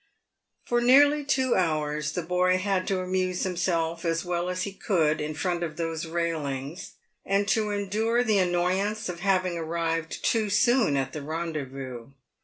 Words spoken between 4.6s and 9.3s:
he could in front of those railings, and to endure the annoyance of